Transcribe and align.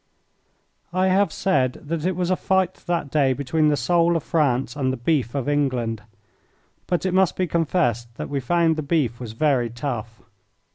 I 0.93 1.09
have 1.09 1.31
said 1.31 1.73
that 1.73 2.07
it 2.07 2.15
was 2.15 2.31
a 2.31 2.35
fight 2.35 2.73
that 2.87 3.11
day 3.11 3.33
between 3.33 3.67
the 3.67 3.77
soul 3.77 4.15
of 4.15 4.23
France 4.23 4.75
and 4.75 4.91
the 4.91 4.97
beef 4.97 5.35
of 5.35 5.47
England, 5.47 6.01
but 6.87 7.05
it 7.05 7.13
must 7.13 7.35
be 7.35 7.45
confessed 7.45 8.15
that 8.15 8.27
we 8.27 8.39
found 8.39 8.77
the 8.77 8.81
beef 8.81 9.19
was 9.19 9.33
very 9.33 9.69
tough. 9.69 10.19